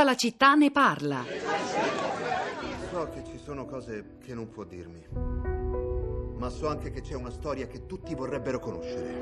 Tutta 0.00 0.12
la 0.12 0.18
città 0.18 0.54
ne 0.54 0.70
parla. 0.70 1.22
So 2.90 3.10
che 3.12 3.22
ci 3.22 3.36
sono 3.36 3.66
cose 3.66 4.16
che 4.24 4.32
non 4.32 4.48
può 4.48 4.64
dirmi, 4.64 5.04
ma 6.38 6.48
so 6.48 6.68
anche 6.68 6.90
che 6.90 7.02
c'è 7.02 7.14
una 7.14 7.28
storia 7.28 7.66
che 7.66 7.84
tutti 7.84 8.14
vorrebbero 8.14 8.60
conoscere. 8.60 9.14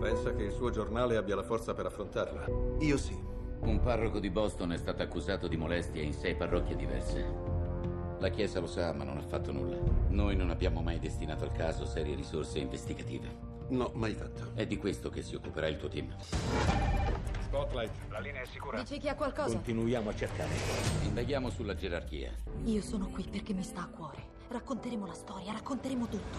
Pensa 0.00 0.32
che 0.32 0.44
il 0.44 0.52
suo 0.52 0.70
giornale 0.70 1.18
abbia 1.18 1.36
la 1.36 1.42
forza 1.42 1.74
per 1.74 1.84
affrontarla? 1.84 2.46
Io 2.78 2.96
sì. 2.96 3.14
Un 3.60 3.80
parroco 3.80 4.20
di 4.20 4.30
Boston 4.30 4.72
è 4.72 4.78
stato 4.78 5.02
accusato 5.02 5.48
di 5.48 5.58
molestia 5.58 6.00
in 6.00 6.14
sei 6.14 6.34
parrocchie 6.34 6.76
diverse. 6.76 7.22
La 8.20 8.30
Chiesa 8.30 8.58
lo 8.58 8.66
sa, 8.66 8.94
ma 8.94 9.04
non 9.04 9.18
ha 9.18 9.26
fatto 9.26 9.52
nulla. 9.52 9.76
Noi 10.08 10.34
non 10.34 10.48
abbiamo 10.48 10.80
mai 10.80 10.98
destinato 10.98 11.44
al 11.44 11.52
caso 11.52 11.84
serie 11.84 12.14
risorse 12.14 12.58
investigative. 12.58 13.36
No, 13.68 13.90
mai 13.92 14.14
fatto. 14.14 14.52
È 14.54 14.66
di 14.66 14.78
questo 14.78 15.10
che 15.10 15.20
si 15.20 15.34
occuperà 15.34 15.66
il 15.66 15.76
tuo 15.76 15.88
team. 15.88 16.16
Spotlight, 17.50 17.90
la 18.10 18.20
linea 18.20 18.42
è 18.42 18.46
sicura. 18.46 18.80
Dici 18.80 19.00
che 19.00 19.08
ha 19.08 19.16
qualcosa? 19.16 19.54
Continuiamo 19.54 20.10
a 20.10 20.14
cercare. 20.14 20.50
Indaghiamo 21.02 21.50
sulla 21.50 21.74
gerarchia. 21.74 22.32
Io 22.66 22.80
sono 22.80 23.08
qui 23.08 23.26
perché 23.28 23.52
mi 23.52 23.64
sta 23.64 23.80
a 23.80 23.88
cuore. 23.88 24.22
Racconteremo 24.46 25.04
la 25.04 25.14
storia, 25.14 25.50
racconteremo 25.50 26.06
tutto. 26.06 26.38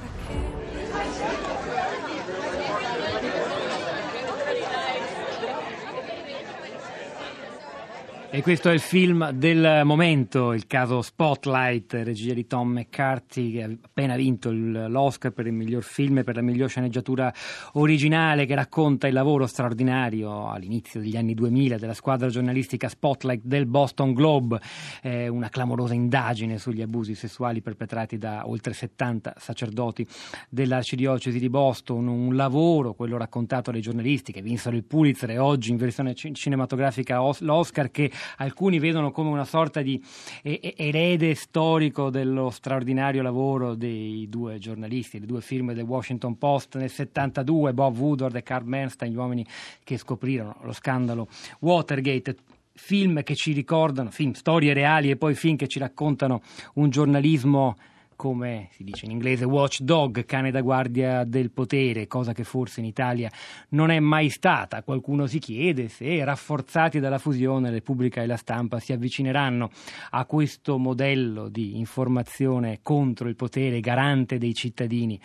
E 8.34 8.42
questo 8.42 8.70
è 8.70 8.74
il 8.74 8.80
film 8.80 9.32
del 9.32 9.82
momento, 9.84 10.54
il 10.54 10.66
caso 10.66 11.02
Spotlight, 11.02 11.92
regia 11.96 12.34
di 12.34 12.48
Tom 12.48 12.72
McCarthy, 12.72 13.52
che 13.52 13.64
ha 13.64 13.70
appena 13.70 14.16
vinto 14.16 14.50
l'Oscar 14.54 15.34
per 15.34 15.48
il 15.48 15.52
miglior 15.52 15.84
film 15.84 16.20
e 16.20 16.24
per 16.24 16.36
la 16.36 16.42
miglior 16.42 16.70
sceneggiatura 16.70 17.34
originale, 17.74 18.46
che 18.46 18.56
racconta 18.56 19.08
il 19.08 19.14
lavoro 19.14 19.48
straordinario 19.48 20.50
all'inizio 20.50 21.02
degli 21.02 21.18
anni 21.18 21.34
2000 21.34 21.78
della 21.78 21.94
squadra 21.94 22.30
giornalistica 22.30 22.88
Spotlight 22.88 23.42
del 23.44 23.66
Boston 23.66 24.14
Globe, 24.14 24.62
eh, 25.02 25.28
una 25.28 25.50
clamorosa 25.50 25.94
indagine 25.94 26.58
sugli 26.58 26.82
abusi 26.82 27.16
sessuali 27.16 27.62
perpetrati 27.62 28.18
da 28.18 28.48
oltre 28.48 28.72
70 28.72 29.34
sacerdoti 29.40 30.08
dell'arcidiocesi 30.48 31.38
di 31.38 31.50
Boston, 31.50 32.08
un 32.08 32.34
lavoro, 32.38 32.94
quello 32.94 33.18
raccontato 33.18 33.72
dai 33.72 33.82
giornalisti 33.82 34.32
che 34.32 34.42
vinsero 34.42 34.78
il 34.78 34.86
Pulitzer 34.86 35.32
e 35.32 35.38
oggi 35.38 35.72
in 35.72 35.76
versione 35.76 36.16
ci- 36.16 36.34
cinematografica 36.34 37.22
os- 37.22 37.42
l'Oscar, 37.42 37.92
che 37.92 38.10
alcuni 38.38 38.80
vedono 38.80 39.12
come 39.12 39.30
una 39.30 39.46
sorta 39.46 39.82
di 39.82 40.02
e- 40.42 40.60
e- 40.62 40.74
erede 40.78 41.36
storico 41.36 42.10
dello 42.10 42.50
straordinario 42.50 43.22
lavoro 43.22 43.76
dei 43.76 44.28
due 44.30 44.58
giornalisti, 44.58 45.20
le 45.20 45.26
due 45.26 45.42
firme 45.42 45.74
del 45.74 45.84
Washington 45.84 46.38
Post 46.38 46.78
nel 46.78 46.90
72, 46.90 47.74
Bob 47.74 47.98
Woodward 47.98 48.36
e 48.36 48.44
Carl 48.44 48.66
Bernstein, 48.66 49.12
gli 49.12 49.18
uomini 49.18 49.46
che 49.84 49.98
scoprirono 49.98 50.58
lo 50.62 50.74
scandalo 50.74 51.28
Watergate. 51.60 52.36
Film 52.74 53.22
che 53.22 53.36
ci 53.36 53.52
ricordano, 53.52 54.10
film, 54.12 54.32
storie 54.32 54.74
reali 54.74 55.10
e 55.10 55.18
poi 55.18 55.36
film 55.36 55.58
che 55.58 55.68
ci 55.68 55.78
raccontano 55.78 56.42
un 56.76 56.90
giornalismo 56.90 57.76
come 58.22 58.68
si 58.70 58.84
dice 58.84 59.06
in 59.06 59.12
inglese 59.12 59.46
watchdog, 59.46 60.26
cane 60.26 60.52
da 60.52 60.62
guardia 60.62 61.24
del 61.24 61.50
potere, 61.50 62.06
cosa 62.06 62.34
che 62.34 62.44
forse 62.44 62.80
in 62.80 62.86
Italia 62.86 63.32
non 63.70 63.90
è 63.90 64.00
mai 64.00 64.30
stata. 64.30 64.84
Qualcuno 64.84 65.26
si 65.26 65.40
chiede 65.40 65.88
se 65.88 66.24
rafforzati 66.24 67.00
dalla 67.00 67.18
fusione 67.18 67.72
Repubblica 67.72 68.22
e 68.22 68.28
la 68.28 68.36
stampa 68.36 68.78
si 68.78 68.94
avvicineranno 68.94 69.72
a 70.12 70.26
questo 70.26 70.78
modello 70.78 71.50
di 71.50 71.80
informazione 71.80 72.82
contro 72.84 73.28
il 73.28 73.36
potere 73.36 73.80
garante 73.80 74.38
dei 74.38 74.54
cittadini, 74.54 75.20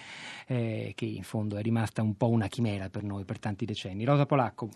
eh, 0.46 0.94
che 0.96 1.04
in 1.04 1.22
fondo 1.22 1.58
è 1.58 1.60
rimasta 1.60 2.00
un 2.00 2.16
po' 2.16 2.30
una 2.30 2.46
chimera 2.46 2.88
per 2.88 3.02
noi 3.02 3.24
per 3.24 3.38
tanti 3.38 3.66
decenni. 3.66 4.04
Rosa 4.04 4.24
Polacco. 4.24 4.70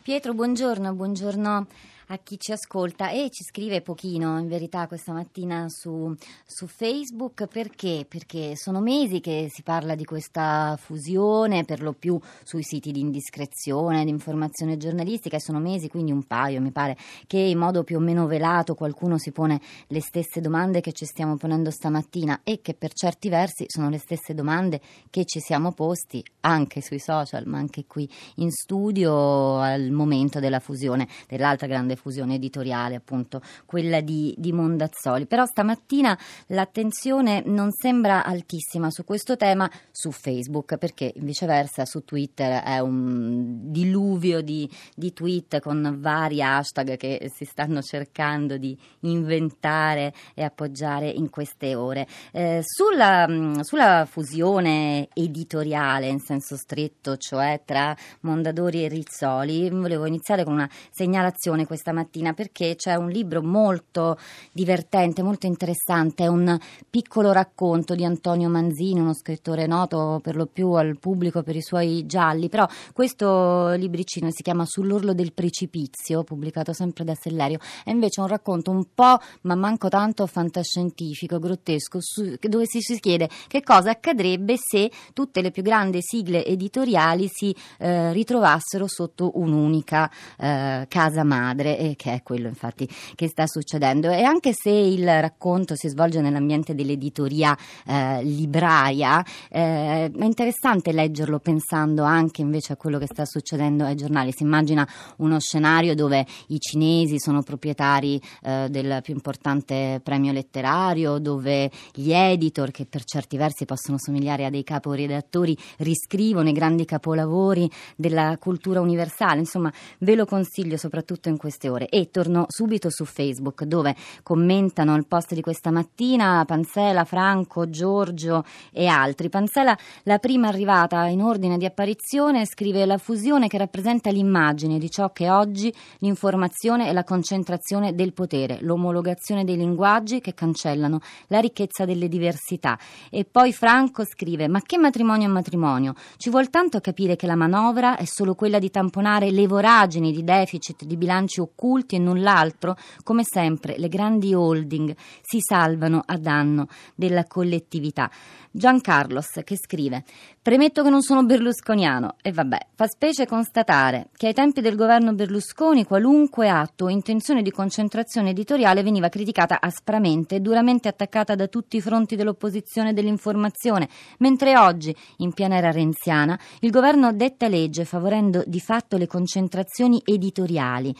Pietro, 0.00 0.32
buongiorno, 0.32 0.94
buongiorno 0.94 1.66
a 2.08 2.18
chi 2.18 2.38
ci 2.38 2.52
ascolta 2.52 3.10
e 3.10 3.30
ci 3.30 3.44
scrive 3.44 3.80
pochino 3.80 4.38
in 4.38 4.48
verità 4.48 4.86
questa 4.86 5.12
mattina 5.12 5.66
su, 5.68 6.14
su 6.46 6.66
Facebook 6.66 7.46
perché? 7.46 8.04
Perché 8.08 8.56
sono 8.56 8.80
mesi 8.80 9.20
che 9.20 9.48
si 9.50 9.62
parla 9.62 9.94
di 9.94 10.04
questa 10.04 10.76
fusione 10.78 11.64
per 11.64 11.82
lo 11.82 11.92
più 11.92 12.18
sui 12.42 12.62
siti 12.62 12.92
di 12.92 13.00
indiscrezione, 13.00 14.04
di 14.04 14.10
informazione 14.10 14.76
giornalistica 14.76 15.36
e 15.36 15.40
sono 15.40 15.58
mesi, 15.58 15.88
quindi 15.88 16.12
un 16.12 16.24
paio 16.24 16.60
mi 16.60 16.72
pare, 16.72 16.96
che 17.26 17.38
in 17.38 17.58
modo 17.58 17.84
più 17.84 17.96
o 17.96 18.00
meno 18.00 18.26
velato 18.26 18.74
qualcuno 18.74 19.18
si 19.18 19.32
pone 19.32 19.60
le 19.88 20.00
stesse 20.00 20.40
domande 20.40 20.80
che 20.80 20.92
ci 20.92 21.04
stiamo 21.04 21.36
ponendo 21.36 21.70
stamattina 21.70 22.40
e 22.44 22.60
che 22.60 22.74
per 22.74 22.92
certi 22.92 23.28
versi 23.28 23.64
sono 23.68 23.88
le 23.88 23.98
stesse 23.98 24.34
domande 24.34 24.80
che 25.10 25.24
ci 25.24 25.40
siamo 25.40 25.72
posti 25.72 26.24
anche 26.40 26.80
sui 26.80 26.98
social 26.98 27.46
ma 27.46 27.58
anche 27.58 27.84
qui 27.86 28.08
in 28.36 28.50
studio 28.50 29.58
al 29.58 29.90
momento 29.90 30.40
della 30.40 30.60
fusione, 30.60 31.08
dell'altra 31.26 31.66
grande 31.66 31.93
fusione 31.96 32.34
editoriale, 32.34 32.96
appunto 32.96 33.40
quella 33.64 34.00
di, 34.00 34.34
di 34.36 34.52
Mondazzoli. 34.52 35.26
Però 35.26 35.44
stamattina 35.46 36.18
l'attenzione 36.48 37.42
non 37.44 37.70
sembra 37.70 38.24
altissima 38.24 38.90
su 38.90 39.04
questo 39.04 39.36
tema 39.36 39.70
su 39.90 40.10
Facebook, 40.10 40.76
perché 40.76 41.12
viceversa 41.16 41.84
su 41.84 42.04
Twitter 42.04 42.62
è 42.62 42.78
un 42.78 43.70
diluvio 43.70 44.40
di, 44.40 44.68
di 44.94 45.12
tweet 45.12 45.60
con 45.60 45.96
vari 46.00 46.42
hashtag 46.42 46.96
che 46.96 47.30
si 47.34 47.44
stanno 47.44 47.82
cercando 47.82 48.56
di 48.56 48.76
inventare 49.00 50.12
e 50.34 50.42
appoggiare 50.42 51.08
in 51.08 51.30
queste 51.30 51.74
ore. 51.74 52.06
Eh, 52.32 52.60
sulla, 52.62 53.26
sulla 53.62 54.06
fusione 54.08 55.08
editoriale 55.14 56.08
in 56.08 56.20
senso 56.20 56.56
stretto, 56.56 57.16
cioè 57.16 57.62
tra 57.64 57.96
Mondadori 58.20 58.84
e 58.84 58.88
Rizzoli, 58.88 59.70
volevo 59.70 60.06
iniziare 60.06 60.44
con 60.44 60.54
una 60.54 60.70
segnalazione 60.90 61.66
questa 61.66 61.83
mattina 61.92 62.32
perché 62.32 62.74
c'è 62.76 62.94
un 62.94 63.08
libro 63.08 63.42
molto 63.42 64.18
divertente, 64.52 65.22
molto 65.22 65.46
interessante, 65.46 66.24
è 66.24 66.26
un 66.28 66.58
piccolo 66.88 67.32
racconto 67.32 67.94
di 67.94 68.04
Antonio 68.04 68.48
Manzini, 68.48 69.00
uno 69.00 69.14
scrittore 69.14 69.66
noto 69.66 70.20
per 70.22 70.36
lo 70.36 70.46
più 70.46 70.70
al 70.72 70.98
pubblico 70.98 71.42
per 71.42 71.56
i 71.56 71.62
suoi 71.62 72.06
gialli, 72.06 72.48
però 72.48 72.66
questo 72.92 73.70
libricino 73.72 74.30
si 74.30 74.42
chiama 74.42 74.64
Sull'orlo 74.64 75.12
del 75.12 75.32
precipizio, 75.32 76.24
pubblicato 76.24 76.72
sempre 76.72 77.04
da 77.04 77.14
Sellerio, 77.14 77.58
è 77.84 77.90
invece 77.90 78.20
un 78.20 78.26
racconto 78.26 78.70
un 78.70 78.86
po', 78.94 79.18
ma 79.42 79.54
manco 79.54 79.88
tanto 79.88 80.26
fantascientifico, 80.26 81.38
grottesco, 81.38 81.98
su- 82.00 82.36
dove 82.40 82.66
si 82.66 82.80
si 82.80 82.98
chiede 83.00 83.28
che 83.48 83.62
cosa 83.62 83.90
accadrebbe 83.90 84.56
se 84.56 84.90
tutte 85.12 85.40
le 85.40 85.50
più 85.50 85.62
grandi 85.62 85.98
sigle 86.00 86.44
editoriali 86.44 87.28
si 87.28 87.54
eh, 87.78 88.12
ritrovassero 88.12 88.86
sotto 88.86 89.32
un'unica 89.38 90.10
eh, 90.38 90.86
casa 90.88 91.24
madre, 91.24 91.73
e 91.76 91.96
che 91.96 92.12
è 92.12 92.22
quello 92.22 92.48
infatti 92.48 92.88
che 93.14 93.28
sta 93.28 93.46
succedendo. 93.46 94.10
E 94.10 94.22
anche 94.22 94.52
se 94.52 94.70
il 94.70 95.06
racconto 95.20 95.74
si 95.76 95.88
svolge 95.88 96.20
nell'ambiente 96.20 96.74
dell'editoria 96.74 97.56
eh, 97.86 98.22
libraia, 98.22 99.24
eh, 99.50 100.10
è 100.10 100.24
interessante 100.24 100.92
leggerlo 100.92 101.38
pensando 101.38 102.02
anche 102.02 102.40
invece 102.40 102.74
a 102.74 102.76
quello 102.76 102.98
che 102.98 103.06
sta 103.06 103.24
succedendo 103.24 103.84
ai 103.84 103.96
giornali. 103.96 104.32
Si 104.32 104.42
immagina 104.42 104.86
uno 105.18 105.38
scenario 105.40 105.94
dove 105.94 106.26
i 106.48 106.58
cinesi 106.58 107.18
sono 107.18 107.42
proprietari 107.42 108.20
eh, 108.42 108.68
del 108.70 109.00
più 109.02 109.14
importante 109.14 110.00
premio 110.02 110.32
letterario, 110.32 111.18
dove 111.18 111.70
gli 111.92 112.12
editor, 112.12 112.70
che 112.70 112.86
per 112.86 113.04
certi 113.04 113.36
versi 113.36 113.64
possono 113.64 113.98
somigliare 113.98 114.44
a 114.44 114.50
dei 114.50 114.64
caporedattori, 114.64 115.56
riscrivono 115.78 116.48
i 116.48 116.52
grandi 116.52 116.84
capolavori 116.84 117.70
della 117.96 118.36
cultura 118.38 118.80
universale. 118.80 119.40
Insomma, 119.40 119.72
ve 119.98 120.14
lo 120.14 120.24
consiglio 120.24 120.76
soprattutto 120.76 121.28
in 121.28 121.36
queste 121.36 121.63
ore. 121.68 121.88
E 121.88 122.10
torno 122.10 122.46
subito 122.48 122.90
su 122.90 123.04
Facebook 123.04 123.64
dove 123.64 123.94
commentano 124.22 124.94
il 124.96 125.06
post 125.06 125.34
di 125.34 125.40
questa 125.40 125.70
mattina 125.70 126.44
Panzela, 126.46 127.04
Franco, 127.04 127.68
Giorgio 127.68 128.44
e 128.72 128.86
altri. 128.86 129.28
Panzela, 129.28 129.76
la 130.04 130.18
prima 130.18 130.48
arrivata 130.48 131.06
in 131.06 131.22
ordine 131.22 131.58
di 131.58 131.64
apparizione, 131.64 132.46
scrive 132.46 132.84
la 132.86 132.98
fusione 132.98 133.48
che 133.48 133.58
rappresenta 133.58 134.10
l'immagine 134.10 134.78
di 134.78 134.90
ciò 134.90 135.10
che 135.10 135.30
oggi 135.30 135.74
l'informazione 135.98 136.88
e 136.88 136.92
la 136.92 137.04
concentrazione 137.04 137.94
del 137.94 138.12
potere, 138.12 138.58
l'omologazione 138.60 139.44
dei 139.44 139.56
linguaggi 139.56 140.20
che 140.20 140.34
cancellano 140.34 141.00
la 141.28 141.40
ricchezza 141.40 141.84
delle 141.84 142.08
diversità. 142.08 142.78
E 143.10 143.24
poi 143.24 143.52
Franco 143.52 144.04
scrive: 144.04 144.48
Ma 144.48 144.60
che 144.60 144.78
matrimonio 144.78 145.28
è 145.28 145.30
matrimonio? 145.30 145.94
Ci 146.16 146.30
vuol 146.30 146.50
tanto 146.50 146.80
capire 146.80 147.16
che 147.16 147.26
la 147.26 147.36
manovra 147.36 147.96
è 147.96 148.04
solo 148.04 148.34
quella 148.34 148.58
di 148.58 148.70
tamponare 148.70 149.30
le 149.30 149.46
voragini 149.46 150.12
di 150.12 150.22
deficit 150.22 150.84
di 150.84 150.96
bilanci 150.96 151.40
occulti 151.40 151.53
e 151.56 151.98
null'altro? 151.98 152.76
Come 153.02 153.22
sempre, 153.24 153.78
le 153.78 153.88
grandi 153.88 154.34
holding 154.34 154.94
si 155.22 155.38
salvano 155.40 156.02
a 156.04 156.18
danno 156.18 156.66
della 156.94 157.24
collettività. 157.24 158.10
Giancarlos 158.50 159.40
che 159.42 159.56
scrive: 159.56 160.04
Premetto 160.40 160.82
che 160.82 160.90
non 160.90 161.02
sono 161.02 161.24
berlusconiano 161.24 162.16
e 162.22 162.30
vabbè, 162.30 162.58
fa 162.74 162.86
specie 162.86 163.26
constatare 163.26 164.10
che 164.16 164.28
ai 164.28 164.32
tempi 164.32 164.60
del 164.60 164.76
governo 164.76 165.14
Berlusconi 165.14 165.84
qualunque 165.84 166.48
atto 166.48 166.84
o 166.84 166.88
intenzione 166.88 167.42
di 167.42 167.50
concentrazione 167.50 168.30
editoriale 168.30 168.82
veniva 168.82 169.08
criticata 169.08 169.58
aspramente 169.60 170.36
e 170.36 170.40
duramente 170.40 170.86
attaccata 170.86 171.34
da 171.34 171.48
tutti 171.48 171.78
i 171.78 171.80
fronti 171.80 172.14
dell'opposizione 172.14 172.90
e 172.90 172.92
dell'informazione, 172.92 173.88
mentre 174.18 174.56
oggi, 174.56 174.94
in 175.18 175.32
piena 175.32 175.56
era 175.56 175.72
renziana, 175.72 176.38
il 176.60 176.70
governo 176.70 177.12
detta 177.12 177.48
legge 177.48 177.84
favorendo 177.84 178.44
di 178.46 178.60
fatto 178.60 178.96
le 178.96 179.06
concentrazioni 179.06 180.00
editoriali. 180.04 180.94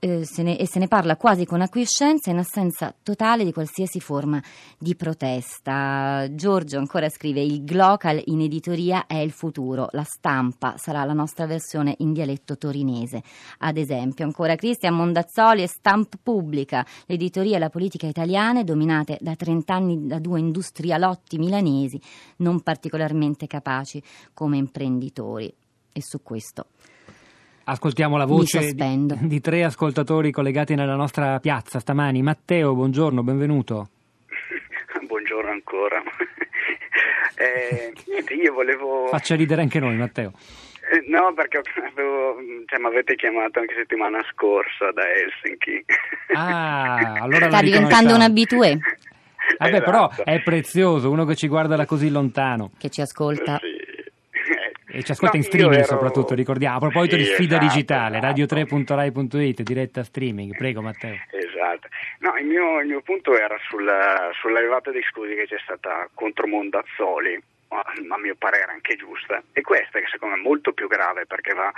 Eh, 0.00 0.24
se 0.24 0.42
ne, 0.42 0.58
e 0.58 0.66
se 0.66 0.78
ne 0.78 0.88
parla 0.88 1.16
quasi 1.16 1.44
con 1.44 1.60
acquiescenza 1.60 2.30
in 2.30 2.38
assenza 2.38 2.94
totale 3.02 3.44
di 3.44 3.52
qualsiasi 3.52 4.00
forma 4.00 4.42
di 4.78 4.96
protesta. 4.96 6.26
Giorgio 6.32 6.78
ancora 6.78 7.08
scrive 7.08 7.42
il 7.42 7.64
Glocal 7.64 8.20
in 8.24 8.40
editoria 8.40 9.06
è 9.06 9.16
il 9.16 9.30
futuro, 9.30 9.88
la 9.92 10.02
stampa 10.02 10.74
sarà 10.78 11.04
la 11.04 11.12
nostra 11.12 11.46
versione 11.46 11.94
in 11.98 12.12
dialetto 12.12 12.56
torinese. 12.56 13.22
Ad 13.58 13.76
esempio, 13.76 14.24
ancora 14.24 14.56
Cristian 14.56 14.94
Mondazzoli 14.94 15.62
e 15.62 15.68
Stamp 15.68 16.14
Pubblica, 16.22 16.84
l'editoria 17.06 17.56
e 17.56 17.58
la 17.58 17.70
politica 17.70 18.06
italiane 18.06 18.64
dominate 18.64 19.18
da 19.20 19.36
30 19.36 19.74
anni 19.74 20.06
da 20.06 20.18
due 20.18 20.40
industrialotti 20.40 21.38
milanesi 21.38 22.00
non 22.36 22.60
particolarmente 22.62 23.46
capaci 23.46 24.02
come 24.32 24.56
imprenditori. 24.56 25.52
E 25.92 26.02
su 26.02 26.22
questo 26.22 26.66
Ascoltiamo 27.64 28.16
la 28.16 28.24
voce 28.24 28.72
di, 28.72 29.06
di, 29.20 29.40
tre 29.40 29.64
ascoltatori 29.64 30.30
collegati 30.30 30.74
nella 30.74 30.96
nostra 30.96 31.38
piazza 31.38 31.78
stamani. 31.78 32.22
Matteo, 32.22 32.74
buongiorno, 32.74 33.22
benvenuto. 33.22 33.88
buongiorno 35.06 35.50
ancora. 35.50 36.02
eh, 37.36 37.92
niente, 38.06 38.34
io 38.34 38.52
volevo... 38.52 39.06
Faccia 39.08 39.36
ridere 39.36 39.62
anche 39.62 39.78
noi, 39.78 39.96
Matteo. 39.96 40.32
Eh, 40.92 41.04
no, 41.06 41.32
perché 41.34 41.60
avevo, 41.92 42.36
cioè, 42.66 42.80
mi 42.80 42.86
avete 42.86 43.14
chiamato 43.14 43.60
anche 43.60 43.74
settimana 43.76 44.18
scorsa 44.32 44.90
da 44.92 45.02
Helsinki. 45.08 45.84
Ah, 46.34 47.12
allora 47.22 47.46
Sta 47.48 47.62
diventando 47.62 48.14
un 48.14 48.22
abitué. 48.22 48.78
Vabbè, 49.58 49.74
esatto. 49.74 49.84
però 49.84 50.10
è 50.24 50.42
prezioso, 50.42 51.10
uno 51.10 51.24
che 51.24 51.36
ci 51.36 51.46
guarda 51.46 51.76
da 51.76 51.86
così 51.86 52.10
lontano. 52.10 52.72
Che 52.76 52.88
ci 52.88 53.00
ascolta. 53.00 53.58
Sì. 53.58 53.69
E 54.92 55.02
ci 55.02 55.12
ascolta 55.12 55.36
no, 55.36 55.42
in 55.42 55.48
streaming 55.48 55.74
ero... 55.74 55.84
soprattutto, 55.84 56.34
ricordiamo. 56.34 56.76
A 56.76 56.80
proposito 56.80 57.16
sì, 57.16 57.22
di 57.22 57.28
sfida 57.28 57.56
esatto, 57.56 57.74
digitale, 57.74 58.18
esatto. 58.18 58.56
radio3.rai.it, 58.56 59.62
diretta 59.62 60.02
streaming. 60.02 60.56
Prego 60.56 60.82
Matteo. 60.82 61.16
Esatto. 61.30 61.88
No, 62.18 62.36
il 62.36 62.46
mio, 62.46 62.80
il 62.80 62.86
mio 62.86 63.00
punto 63.00 63.38
era 63.38 63.56
sulla, 63.68 64.30
sull'arrivata 64.34 64.90
dei 64.90 65.02
scudi 65.02 65.34
che 65.34 65.46
c'è 65.46 65.58
stata 65.62 66.08
contro 66.14 66.46
Mondazzoli, 66.46 67.40
a 67.68 68.18
mio 68.18 68.34
parere 68.36 68.72
anche 68.72 68.96
giusta, 68.96 69.42
e 69.52 69.60
questa 69.62 70.00
che 70.00 70.06
secondo 70.10 70.34
me 70.34 70.40
è 70.40 70.44
molto 70.44 70.72
più 70.72 70.88
grave 70.88 71.26
perché 71.26 71.54
va 71.54 71.70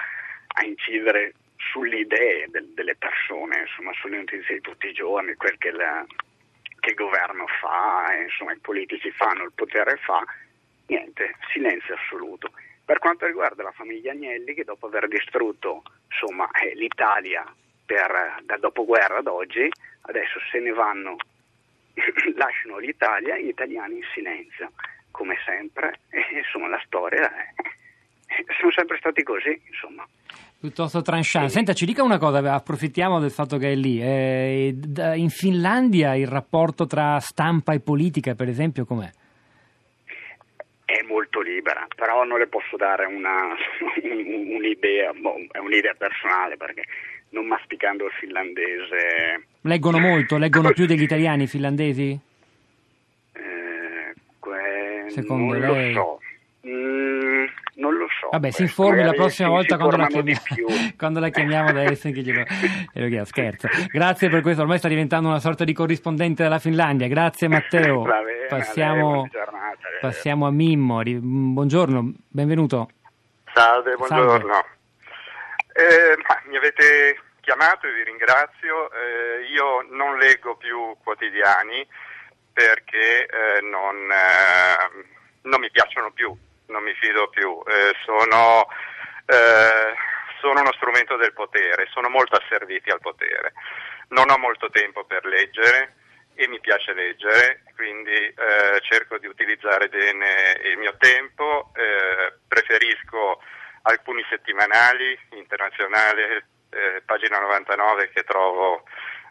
a 0.54 0.64
incidere 0.64 1.34
sulle 1.70 1.98
idee 1.98 2.48
del, 2.48 2.72
delle 2.74 2.96
persone, 2.96 3.60
insomma, 3.60 3.92
sulle 3.94 4.16
notizie 4.16 4.56
di 4.56 4.60
tutti 4.60 4.88
i 4.88 4.92
giorni, 4.92 5.34
quel 5.34 5.56
che, 5.58 5.70
la, 5.70 6.04
che 6.80 6.90
il 6.90 6.96
governo 6.96 7.46
fa, 7.60 8.14
insomma, 8.20 8.52
i 8.52 8.58
politici 8.58 9.10
fanno, 9.12 9.44
il 9.44 9.52
potere 9.54 9.96
fa, 10.02 10.24
niente, 10.86 11.36
silenzio 11.52 11.94
assoluto. 11.94 12.50
Per 12.84 12.98
quanto 12.98 13.26
riguarda 13.26 13.62
la 13.62 13.72
famiglia 13.72 14.12
Agnelli, 14.12 14.54
che 14.54 14.64
dopo 14.64 14.86
aver 14.86 15.08
distrutto 15.08 15.82
insomma, 16.10 16.50
eh, 16.50 16.74
l'Italia 16.74 17.44
per, 17.84 18.42
dal 18.44 18.60
dopoguerra 18.60 19.18
ad 19.18 19.26
oggi, 19.26 19.68
adesso 20.02 20.38
se 20.50 20.58
ne 20.58 20.72
vanno, 20.72 21.16
lasciano 22.36 22.78
l'Italia, 22.78 23.38
gli 23.38 23.48
italiani 23.48 23.96
in 23.96 24.04
silenzio, 24.12 24.72
come 25.10 25.36
sempre, 25.44 26.00
e 26.10 26.38
insomma 26.38 26.68
la 26.68 26.82
storia 26.84 27.30
è, 27.30 27.54
sono 28.58 28.72
sempre 28.72 28.98
stati 28.98 29.22
così, 29.22 29.60
insomma. 29.68 30.06
Piuttosto 30.58 31.02
tranchant. 31.02 31.48
Senta, 31.48 31.72
ci 31.72 31.84
dica 31.84 32.02
una 32.02 32.18
cosa, 32.18 32.38
approfittiamo 32.54 33.18
del 33.18 33.32
fatto 33.32 33.58
che 33.58 33.72
è 33.72 33.74
lì. 33.74 34.00
Eh, 34.00 34.74
in 35.16 35.28
Finlandia 35.28 36.14
il 36.14 36.28
rapporto 36.28 36.86
tra 36.86 37.18
stampa 37.18 37.72
e 37.72 37.80
politica, 37.80 38.34
per 38.34 38.48
esempio, 38.48 38.84
com'è? 38.84 39.10
Libera, 41.42 41.86
però 41.94 42.24
non 42.24 42.38
le 42.38 42.46
posso 42.46 42.76
dare 42.76 43.04
una, 43.04 43.54
un'idea, 44.02 45.12
boh, 45.12 45.46
è 45.50 45.58
un'idea 45.58 45.94
personale 45.94 46.56
perché 46.56 46.84
non 47.30 47.46
masticando 47.46 48.06
il 48.06 48.12
finlandese... 48.12 49.46
Leggono 49.62 49.98
molto, 49.98 50.38
leggono 50.38 50.72
più 50.72 50.86
degli 50.86 51.02
italiani 51.02 51.46
finlandesi? 51.46 52.18
Eh, 53.32 54.14
que... 54.40 55.10
Secondo 55.10 55.58
non 55.58 55.72
lei? 55.72 55.92
Lo 55.92 56.00
so. 56.00 56.20
Mm, 56.68 57.31
non 57.74 57.94
lo 57.94 58.06
so. 58.20 58.28
Vabbè, 58.30 58.50
si 58.50 58.62
informi 58.62 59.02
la 59.02 59.12
prossima 59.12 59.48
volta 59.48 59.76
quando 59.76 59.96
la, 59.96 60.06
chiamiamo, 60.06 60.42
quando 60.96 61.20
la, 61.20 61.28
chiamiamo, 61.28 61.72
da 61.72 61.82
Helsinki. 61.82 62.22
Glielo, 62.22 62.44
glielo 62.92 63.08
chiedo, 63.08 63.24
scherzo. 63.24 63.68
Grazie 63.90 64.28
per 64.28 64.42
questo, 64.42 64.62
ormai 64.62 64.78
sta 64.78 64.88
diventando 64.88 65.28
una 65.28 65.40
sorta 65.40 65.64
di 65.64 65.72
corrispondente 65.72 66.42
della 66.42 66.58
Finlandia. 66.58 67.08
Grazie 67.08 67.48
Matteo. 67.48 68.02
Bene, 68.02 68.46
passiamo, 68.48 69.26
giornata, 69.30 69.88
passiamo, 70.00 70.46
a 70.46 70.50
Mimmo. 70.50 71.02
Buongiorno, 71.02 72.12
benvenuto. 72.28 72.90
Salve, 73.52 73.94
buongiorno. 73.96 74.52
Salve. 74.52 74.80
Eh, 75.74 76.16
mi 76.48 76.56
avete 76.56 77.18
chiamato 77.40 77.86
e 77.86 77.92
vi 77.92 78.04
ringrazio. 78.04 78.90
Eh, 78.92 79.46
io 79.50 79.86
non 79.90 80.18
leggo 80.18 80.56
più 80.56 80.96
quotidiani 81.02 81.86
perché 82.52 83.26
eh, 83.26 83.60
non, 83.62 83.96
eh, 84.10 85.06
non 85.42 85.60
mi 85.60 85.70
piacciono 85.70 86.10
più 86.10 86.36
non 86.72 86.82
mi 86.82 86.94
fido 86.94 87.28
più, 87.28 87.62
eh, 87.66 87.94
sono, 88.04 88.66
eh, 89.26 89.94
sono 90.40 90.60
uno 90.60 90.72
strumento 90.72 91.16
del 91.16 91.32
potere, 91.32 91.86
sono 91.92 92.08
molto 92.08 92.36
asserviti 92.36 92.90
al 92.90 93.00
potere. 93.00 93.52
Non 94.08 94.30
ho 94.30 94.38
molto 94.38 94.68
tempo 94.70 95.04
per 95.04 95.24
leggere 95.24 95.94
e 96.34 96.48
mi 96.48 96.58
piace 96.60 96.92
leggere, 96.94 97.62
quindi 97.76 98.10
eh, 98.10 98.80
cerco 98.80 99.18
di 99.18 99.26
utilizzare 99.26 99.88
bene 99.88 100.58
il 100.64 100.78
mio 100.78 100.96
tempo, 100.98 101.70
eh, 101.76 102.34
preferisco 102.48 103.40
alcuni 103.82 104.24
settimanali, 104.28 105.18
internazionale, 105.32 106.46
eh, 106.70 107.02
pagina 107.04 107.38
99 107.38 108.10
che 108.10 108.24
trovo 108.24 108.84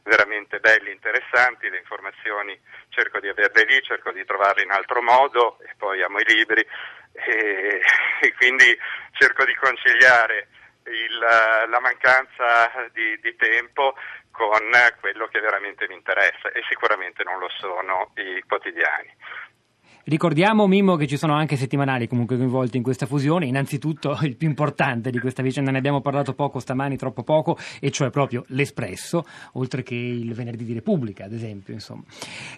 veramente 0.03 0.59
belli, 0.59 0.91
interessanti, 0.91 1.69
le 1.69 1.77
informazioni 1.77 2.59
cerco 2.89 3.19
di 3.19 3.27
averle 3.27 3.65
lì, 3.65 3.81
cerco 3.83 4.11
di 4.11 4.25
trovarle 4.25 4.63
in 4.63 4.71
altro 4.71 5.01
modo 5.01 5.59
e 5.61 5.73
poi 5.77 6.01
amo 6.01 6.19
i 6.19 6.25
libri 6.25 6.65
e, 7.11 7.81
e 8.21 8.33
quindi 8.33 8.77
cerco 9.13 9.45
di 9.45 9.55
conciliare 9.55 10.47
il, 10.85 11.17
la 11.17 11.79
mancanza 11.79 12.89
di, 12.91 13.19
di 13.19 13.35
tempo 13.35 13.95
con 14.31 14.59
quello 14.99 15.27
che 15.27 15.39
veramente 15.39 15.87
mi 15.87 15.93
interessa 15.93 16.51
e 16.51 16.63
sicuramente 16.67 17.23
non 17.23 17.37
lo 17.39 17.49
sono 17.59 18.11
i 18.15 18.41
quotidiani. 18.47 19.13
Ricordiamo, 20.05 20.65
Mimmo, 20.67 20.95
che 20.95 21.05
ci 21.05 21.17
sono 21.17 21.33
anche 21.33 21.55
settimanali 21.55 22.07
comunque 22.07 22.37
coinvolti 22.37 22.77
in 22.77 22.83
questa 22.83 23.05
fusione. 23.05 23.45
Innanzitutto 23.45 24.17
il 24.23 24.35
più 24.35 24.47
importante 24.47 25.11
di 25.11 25.19
questa 25.19 25.43
vicenda, 25.43 25.71
ne 25.71 25.77
abbiamo 25.77 26.01
parlato 26.01 26.33
poco 26.33 26.59
stamani, 26.59 26.97
troppo 26.97 27.23
poco, 27.23 27.57
e 27.79 27.91
cioè 27.91 28.09
proprio 28.09 28.43
l'Espresso, 28.47 29.25
oltre 29.53 29.83
che 29.83 29.95
il 29.95 30.33
venerdì 30.33 30.65
di 30.65 30.73
Repubblica, 30.73 31.25
ad 31.25 31.33
esempio. 31.33 31.73
Insomma. 31.73 32.03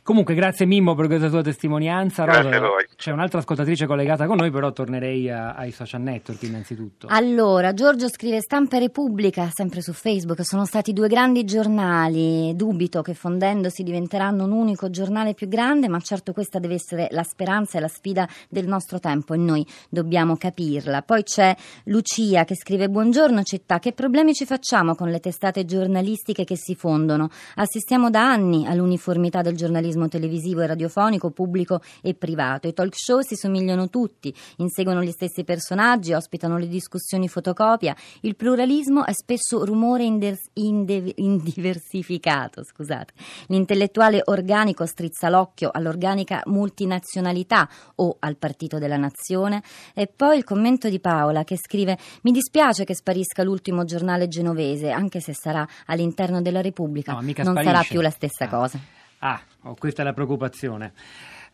Comunque, 0.04 0.36
grazie 0.36 0.66
Mimmo 0.66 0.96
per 0.96 1.08
questa 1.08 1.30
tua 1.30 1.42
testimonianza. 1.42 2.24
Rosa, 2.24 2.42
grazie 2.42 2.58
a 2.58 2.62
voi. 2.62 2.86
C'è 2.96 3.12
un'altra 3.12 3.40
ascoltatrice 3.40 3.86
collegata 3.86 4.26
con 4.26 4.38
noi, 4.38 4.52
però 4.52 4.72
tornerei 4.72 5.30
a, 5.30 5.54
ai 5.54 5.72
social 5.72 6.02
network 6.02 6.42
innanzitutto. 6.44 7.08
Allora, 7.10 7.74
Giorgio 7.74 8.08
scrive 8.08 8.40
Stampa 8.40 8.78
Repubblica, 8.78 9.50
sempre 9.52 9.82
su 9.82 9.92
Facebook, 9.94 10.46
sono 10.46 10.66
stati 10.66 10.94
due 10.94 11.08
grandi 11.08 11.44
giornali. 11.44 12.56
Dubito 12.56 13.02
che 13.02 13.14
fondendosi 13.14 13.84
diventeranno 13.84 14.46
un 14.46 14.52
unico 14.52 14.90
giornale 14.90 15.34
più 15.34 15.48
grande, 15.48 15.88
ma 15.88 16.00
certo 16.00 16.32
questa 16.34 16.60
deve 16.60 16.76
essere 16.76 17.08
la 17.12 17.24
speranza 17.34 17.80
e 17.80 17.82
la 17.82 17.88
sfida 17.88 18.30
del 18.48 18.68
nostro 18.68 19.00
tempo 19.00 19.34
e 19.34 19.38
noi 19.38 19.66
dobbiamo 19.90 20.38
capirla. 20.38 21.02
Poi 21.02 21.24
c'è 21.24 21.56
Lucia 21.86 22.46
che 22.46 22.56
scrive 22.56 22.90
Buongiorno 22.90 23.42
città, 23.42 23.80
che 23.80 23.92
problemi 23.92 24.36
ci 24.36 24.46
facciamo 24.46 24.94
con 24.94 25.10
le 25.10 25.20
testate 25.20 25.66
giornalistiche 25.66 26.44
che 26.44 26.56
si 26.56 26.76
fondono? 26.76 27.30
Assistiamo 27.56 28.12
da 28.12 28.30
anni 28.30 28.68
all'uniformità 28.68 29.42
del 29.42 29.56
giornalismo 29.56 30.08
televisivo 30.08 30.62
e 30.62 30.68
radiofonico, 30.68 31.32
pubblico 31.32 31.82
e 32.04 32.14
privato. 32.14 32.68
I 32.68 32.74
talk 32.74 32.94
show 32.96 33.22
si 33.22 33.36
somigliano 33.36 33.90
tutti, 33.90 34.34
inseguono 34.58 35.02
gli 35.02 35.12
stessi 35.12 35.44
personaggi, 35.44 36.14
ospitano 36.14 36.60
le 36.60 36.68
discussioni 36.68 37.28
fotocopia. 37.28 37.96
Il 38.22 38.36
pluralismo 38.36 39.06
è 39.06 39.14
spesso 39.14 39.66
rumore 39.66 40.04
inders- 40.04 40.50
inde- 40.54 41.14
indiversificato. 41.16 42.64
Scusate. 42.64 43.14
L'intellettuale 43.48 44.22
organico 44.26 44.86
strizza 44.86 45.30
l'occhio 45.30 45.72
all'organica 45.74 46.44
multinazionale 46.46 47.22
nazionalità 47.24 47.68
o 47.96 48.18
al 48.20 48.38
partito 48.38 48.78
della 48.78 48.98
nazione. 48.98 49.64
E 49.94 50.08
poi 50.14 50.38
il 50.38 50.44
commento 50.44 50.90
di 50.90 51.00
Paola 51.00 51.44
che 51.44 51.58
scrive: 51.58 51.98
Mi 52.22 52.32
dispiace 52.32 52.84
che 52.84 52.94
sparisca 52.94 53.44
l'ultimo 53.44 53.86
giornale 53.86 54.28
genovese, 54.28 54.92
anche 54.92 55.20
se 55.20 55.34
sarà 55.34 55.68
all'interno 55.86 56.42
della 56.42 56.62
Repubblica. 56.62 57.14
No, 57.14 57.22
non 57.22 57.32
sparisce. 57.34 57.64
sarà 57.64 57.84
più 57.84 58.02
la 58.02 58.10
stessa 58.10 58.46
ah. 58.46 58.50
cosa. 58.50 58.80
Ah, 59.20 59.42
oh, 59.64 59.76
questa 59.76 60.02
è 60.02 60.06
la 60.06 60.14
preoccupazione 60.14 60.92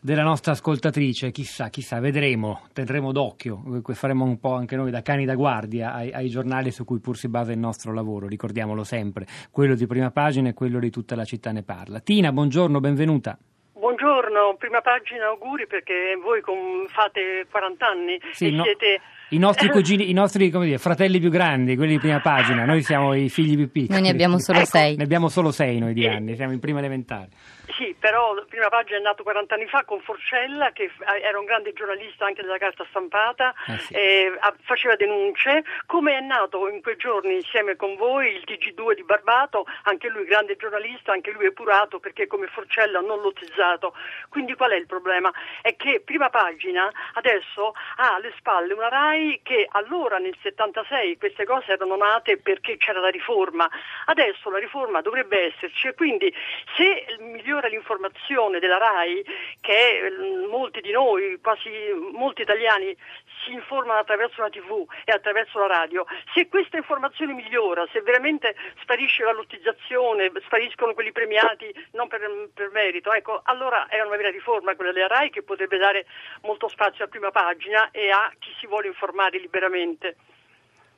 della 0.02 0.22
nostra 0.22 0.52
ascoltatrice, 0.52 1.30
chissà, 1.30 1.68
chissà, 1.68 2.00
vedremo, 2.00 2.62
terremo 2.72 3.12
d'occhio, 3.12 3.82
faremo 3.92 4.24
un 4.24 4.40
po' 4.40 4.54
anche 4.54 4.74
noi 4.74 4.90
da 4.90 5.02
cani 5.02 5.26
da 5.26 5.34
guardia 5.34 5.92
ai, 5.92 6.10
ai, 6.10 6.30
giornali 6.30 6.70
su 6.70 6.84
cui 6.84 7.00
pur 7.00 7.18
si 7.18 7.28
basa 7.28 7.52
il 7.52 7.58
nostro 7.58 7.92
lavoro, 7.92 8.26
ricordiamolo 8.26 8.82
sempre, 8.82 9.26
quello 9.50 9.74
di 9.74 9.86
prima 9.86 10.10
pagina 10.10 10.48
e 10.48 10.54
quello 10.54 10.78
di 10.78 10.88
tutta 10.88 11.14
la 11.14 11.24
città 11.24 11.52
ne 11.52 11.62
parla. 11.62 12.00
Tina, 12.00 12.32
buongiorno, 12.32 12.80
benvenuta. 12.80 13.38
Buongiorno, 13.80 14.56
prima 14.58 14.82
pagina 14.82 15.28
auguri 15.28 15.66
perché 15.66 16.14
voi 16.22 16.42
con, 16.42 16.84
fate 16.88 17.46
40 17.50 17.86
anni 17.86 18.20
sì, 18.32 18.48
e 18.48 18.50
no. 18.50 18.62
siete 18.62 19.00
I 19.32 19.38
nostri 19.38 19.68
cugini, 19.68 20.10
i 20.10 20.12
nostri 20.12 20.50
dire, 20.50 20.78
fratelli 20.78 21.20
più 21.20 21.30
grandi, 21.30 21.76
quelli 21.76 21.92
di 21.92 21.98
prima 22.00 22.20
pagina, 22.20 22.64
noi 22.64 22.82
siamo 22.82 23.14
i 23.14 23.28
figli 23.28 23.54
più 23.54 23.70
piccoli. 23.70 23.92
Noi 23.92 24.02
ne 24.02 24.10
abbiamo 24.10 24.40
solo 24.40 24.58
ecco. 24.58 24.66
sei. 24.66 24.96
Ne 24.96 25.04
abbiamo 25.04 25.28
solo 25.28 25.52
sei 25.52 25.78
noi 25.78 25.92
di 25.94 26.04
anni, 26.08 26.34
siamo 26.34 26.52
in 26.52 26.58
prima 26.58 26.80
elementare. 26.80 27.28
Sì, 27.76 27.94
però 27.96 28.34
prima 28.48 28.68
pagina 28.68 28.98
è 28.98 29.00
nato 29.00 29.22
40 29.22 29.54
anni 29.54 29.66
fa 29.66 29.84
con 29.84 30.00
Forcella, 30.00 30.72
che 30.72 30.90
era 31.22 31.38
un 31.38 31.44
grande 31.44 31.72
giornalista 31.72 32.26
anche 32.26 32.42
della 32.42 32.58
carta 32.58 32.84
stampata, 32.88 33.54
eh 33.68 33.78
sì. 33.78 33.94
eh, 33.94 34.32
faceva 34.62 34.96
denunce. 34.96 35.62
Come 35.86 36.18
è 36.18 36.20
nato 36.20 36.68
in 36.68 36.82
quei 36.82 36.96
giorni 36.96 37.36
insieme 37.36 37.76
con 37.76 37.94
voi 37.94 38.34
il 38.34 38.42
TG2 38.44 38.96
di 38.96 39.04
Barbato, 39.04 39.64
anche 39.84 40.08
lui 40.08 40.24
grande 40.24 40.56
giornalista, 40.56 41.12
anche 41.12 41.30
lui 41.30 41.46
epurato 41.46 42.00
perché 42.00 42.26
come 42.26 42.48
Forcella 42.48 42.98
non 42.98 43.20
lottizzato. 43.20 43.94
Quindi 44.28 44.54
qual 44.54 44.72
è 44.72 44.76
il 44.76 44.86
problema? 44.86 45.30
È 45.62 45.76
che 45.76 46.02
prima 46.04 46.30
pagina 46.30 46.90
adesso 47.14 47.74
ha 47.96 48.14
alle 48.16 48.32
spalle 48.36 48.72
una 48.72 48.88
RAI 48.88 49.19
che 49.42 49.66
allora 49.70 50.18
nel 50.18 50.36
76 50.40 51.18
queste 51.18 51.44
cose 51.44 51.72
erano 51.72 51.96
nate 51.96 52.38
perché 52.38 52.76
c'era 52.76 53.00
la 53.00 53.08
riforma. 53.08 53.68
Adesso 54.06 54.50
la 54.50 54.58
riforma 54.58 55.00
dovrebbe 55.00 55.52
esserci 55.52 55.88
e 55.88 55.94
quindi 55.94 56.32
se 56.76 57.16
migliora 57.20 57.68
l'informazione 57.68 58.58
della 58.58 58.78
RAI, 58.78 59.24
che 59.60 60.10
mm, 60.10 60.44
molti 60.48 60.80
di 60.80 60.90
noi, 60.90 61.38
quasi 61.40 61.70
molti 62.12 62.42
italiani, 62.42 62.96
si 63.44 63.52
informano 63.52 64.00
attraverso 64.00 64.42
la 64.42 64.50
TV 64.50 64.84
e 65.04 65.12
attraverso 65.12 65.58
la 65.58 65.66
radio, 65.66 66.04
se 66.34 66.48
questa 66.48 66.76
informazione 66.76 67.32
migliora, 67.32 67.86
se 67.92 68.00
veramente 68.02 68.54
sparisce 68.80 69.24
la 69.24 69.32
lottizzazione, 69.32 70.30
spariscono 70.44 70.94
quelli 70.94 71.12
premiati 71.12 71.72
non 71.92 72.08
per, 72.08 72.20
per 72.54 72.70
merito, 72.72 73.12
ecco, 73.12 73.40
allora 73.44 73.86
è 73.86 74.00
una 74.00 74.16
vera 74.16 74.30
riforma 74.30 74.74
quella 74.74 74.92
della 74.92 75.06
RAI 75.06 75.30
che 75.30 75.42
potrebbe 75.42 75.78
dare 75.78 76.06
molto 76.42 76.68
spazio 76.68 77.04
a 77.04 77.08
prima 77.08 77.30
pagina 77.30 77.90
e 77.90 78.10
a 78.10 78.32
chi 78.38 78.50
si 78.58 78.66
vuole 78.66 78.88
informare 78.88 79.38
liberamente. 79.38 80.16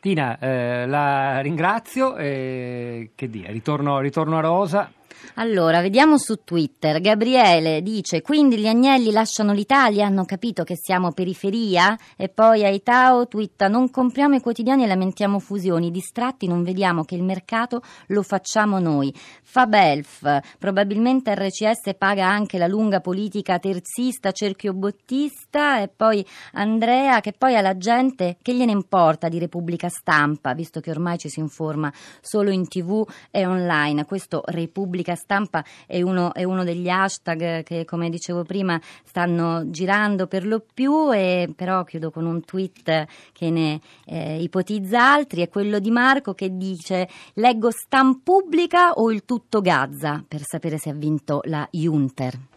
Tina, 0.00 0.36
eh, 0.40 0.84
la 0.88 1.40
ringrazio 1.40 2.16
e 2.16 3.10
che 3.14 3.28
dire, 3.28 3.52
ritorno, 3.52 4.00
ritorno 4.00 4.36
a 4.36 4.40
Rosa. 4.40 4.92
Allora, 5.34 5.80
vediamo 5.80 6.18
su 6.18 6.44
Twitter. 6.44 7.00
Gabriele 7.00 7.82
dice: 7.82 8.20
Quindi 8.20 8.58
gli 8.58 8.66
agnelli 8.66 9.10
lasciano 9.10 9.52
l'Italia? 9.52 10.06
Hanno 10.06 10.24
capito 10.24 10.64
che 10.64 10.76
siamo 10.76 11.12
periferia? 11.12 11.98
E 12.16 12.28
poi 12.28 12.64
Aitao 12.64 13.26
twitta: 13.28 13.68
Non 13.68 13.90
compriamo 13.90 14.34
i 14.34 14.40
quotidiani 14.40 14.84
e 14.84 14.86
lamentiamo 14.86 15.38
fusioni. 15.38 15.90
Distratti 15.90 16.46
non 16.46 16.62
vediamo 16.62 17.04
che 17.04 17.14
il 17.14 17.22
mercato 17.22 17.82
lo 18.08 18.22
facciamo 18.22 18.78
noi. 18.78 19.12
Fabelf, 19.42 20.40
probabilmente 20.58 21.34
RCS 21.34 21.94
paga 21.96 22.26
anche 22.26 22.58
la 22.58 22.66
lunga 22.66 23.00
politica 23.00 23.58
terzista, 23.58 24.32
cerchio 24.32 24.74
bottista. 24.74 25.80
E 25.80 25.88
poi 25.88 26.24
Andrea, 26.52 27.20
che 27.20 27.32
poi 27.32 27.56
alla 27.56 27.76
gente 27.76 28.36
che 28.42 28.54
gliene 28.54 28.72
importa 28.72 29.28
di 29.28 29.38
Repubblica 29.38 29.88
Stampa, 29.88 30.52
visto 30.52 30.80
che 30.80 30.90
ormai 30.90 31.18
ci 31.18 31.28
si 31.28 31.40
informa 31.40 31.92
solo 32.20 32.50
in 32.50 32.68
tv 32.68 33.06
e 33.30 33.46
online. 33.46 34.04
Questo 34.04 34.42
Repubblica 34.46 35.11
Repubblica 35.12 35.14
Stampa 35.14 35.64
è 35.86 36.00
uno, 36.02 36.32
è 36.34 36.44
uno, 36.44 36.64
degli 36.64 36.88
hashtag 36.88 37.62
che, 37.62 37.84
come 37.84 38.10
dicevo 38.10 38.44
prima, 38.44 38.80
stanno 39.04 39.70
girando 39.70 40.26
per 40.26 40.46
lo 40.46 40.64
più, 40.72 41.12
e 41.12 41.52
però 41.54 41.84
chiudo 41.84 42.10
con 42.10 42.26
un 42.26 42.44
tweet 42.44 43.06
che 43.32 43.50
ne 43.50 43.80
eh, 44.06 44.42
ipotizza 44.42 45.12
altri, 45.12 45.42
è 45.42 45.48
quello 45.48 45.78
di 45.78 45.90
Marco 45.90 46.34
che 46.34 46.56
dice 46.56 47.08
leggo 47.34 47.70
Stampubblica 47.70 48.92
o 48.92 49.10
il 49.10 49.24
tutto 49.24 49.60
Gaza 49.60 50.24
per 50.26 50.42
sapere 50.42 50.78
se 50.78 50.90
ha 50.90 50.94
vinto 50.94 51.40
la 51.44 51.66
Junter. 51.70 52.51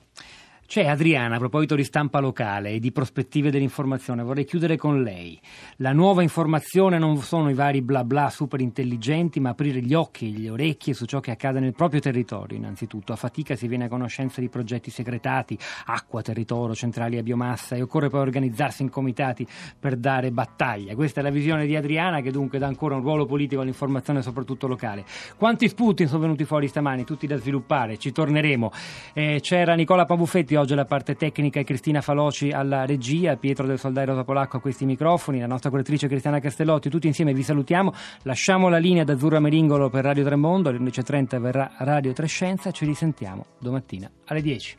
C'è 0.68 0.88
Adriana, 0.88 1.36
a 1.36 1.38
proposito 1.38 1.76
di 1.76 1.84
stampa 1.84 2.20
locale 2.20 2.72
e 2.72 2.80
di 2.80 2.92
prospettive 2.92 3.52
dell'informazione, 3.52 4.24
vorrei 4.24 4.46
chiudere 4.46 4.78
con 4.78 5.04
lei. 5.04 5.40
La 5.78 5.94
nuova 5.94 6.24
informazione 6.24 6.98
non 6.98 7.18
sono 7.18 7.52
i 7.52 7.54
vari 7.54 7.84
bla 7.84 8.04
bla 8.04 8.32
super 8.32 8.60
intelligenti, 8.60 9.40
ma 9.40 9.50
aprire 9.50 9.80
gli 9.80 9.94
occhi 9.94 10.34
e 10.34 10.40
le 10.40 10.50
orecchie 10.50 10.96
su 10.96 11.06
ciò 11.06 11.20
che 11.20 11.30
accade 11.30 11.60
nel 11.60 11.74
proprio 11.74 12.00
territorio, 12.00 12.58
innanzitutto. 12.58 13.14
A 13.14 13.16
fatica 13.16 13.56
si 13.56 13.68
viene 13.68 13.86
a 13.86 13.88
conoscenza 13.90 14.42
di 14.42 14.50
progetti 14.50 14.90
segretati, 14.90 15.58
acqua, 15.86 16.24
territorio, 16.24 16.74
centrali 16.74 17.20
a 17.20 17.24
biomassa 17.24 17.76
e 17.76 17.84
occorre 17.84 18.10
poi 18.10 18.22
organizzarsi 18.22 18.82
in 18.82 18.90
comitati 18.90 19.48
per 19.80 19.96
dare 19.96 20.32
battaglia. 20.32 20.96
Questa 20.96 21.20
è 21.20 21.24
la 21.24 21.30
visione 21.30 21.68
di 21.68 21.76
Adriana, 21.76 22.22
che 22.22 22.32
dunque 22.32 22.58
dà 22.58 22.66
ancora 22.66 22.96
un 22.96 23.02
ruolo 23.02 23.28
politico 23.28 23.62
all'informazione, 23.62 24.24
soprattutto 24.24 24.66
locale. 24.66 25.06
Quanti 25.38 25.70
spunti 25.70 26.08
sono 26.08 26.22
venuti 26.22 26.44
fuori 26.44 26.68
stamani, 26.68 27.04
tutti 27.04 27.28
da 27.28 27.38
sviluppare, 27.38 27.98
ci 27.98 28.12
torneremo. 28.12 28.72
Eh, 29.14 29.40
c'era 29.42 29.76
Nicola 29.76 30.06
Pabuffetti 30.06 30.54
oggi 30.56 30.74
alla 30.74 30.86
parte 30.86 31.16
tecnica 31.16 31.60
e 31.60 31.64
Cristina 31.64 32.02
Faloci 32.02 32.52
alla 32.52 32.86
regia, 32.86 33.36
Pietro 33.38 33.66
del 33.66 33.80
Soldai 33.80 34.06
Rosa 34.06 34.24
Polacco 34.24 34.58
a 34.58 34.60
questi 34.60 34.86
microfoni, 34.86 35.40
la 35.40 35.48
nostra 35.48 35.70
curatrice 35.70 36.08
Cristiana 36.08 36.40
Castellotti, 36.40 36.90
tutti 36.90 37.08
insieme 37.08 37.34
vi 37.34 37.44
salutiamo, 37.44 37.94
lasciamo 38.24 38.70
la 38.70 38.78
linea 38.78 39.04
da 39.04 39.14
Azzurra 39.14 39.40
Meringolo 39.40 39.90
per 39.90 40.04
Radio 40.04 40.24
Tremondo, 40.24 40.70
alle 40.70 40.80
11.30 40.80 41.40
verrà 41.40 41.72
Radio 41.80 42.14
Trescenza, 42.14 42.72
ci 42.72 42.86
risentiamo 42.86 43.46
domattina 43.60 44.10
alle 44.26 44.42
10. 44.42 44.76